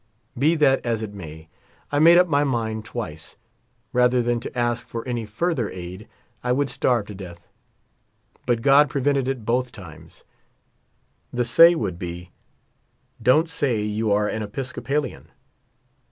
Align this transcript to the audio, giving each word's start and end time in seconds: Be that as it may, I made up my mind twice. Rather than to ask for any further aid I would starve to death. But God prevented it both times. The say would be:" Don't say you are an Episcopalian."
Be 0.35 0.55
that 0.55 0.83
as 0.83 1.03
it 1.03 1.13
may, 1.13 1.47
I 1.91 1.99
made 1.99 2.17
up 2.17 2.25
my 2.27 2.43
mind 2.43 2.85
twice. 2.85 3.35
Rather 3.93 4.23
than 4.23 4.39
to 4.39 4.57
ask 4.57 4.87
for 4.87 5.07
any 5.07 5.27
further 5.27 5.69
aid 5.69 6.07
I 6.43 6.51
would 6.53 6.71
starve 6.71 7.05
to 7.05 7.13
death. 7.13 7.47
But 8.47 8.63
God 8.63 8.89
prevented 8.89 9.27
it 9.27 9.45
both 9.45 9.71
times. 9.71 10.23
The 11.31 11.45
say 11.45 11.75
would 11.75 11.99
be:" 11.99 12.31
Don't 13.31 13.47
say 13.47 13.83
you 13.83 14.11
are 14.11 14.27
an 14.27 14.41
Episcopalian." 14.41 15.27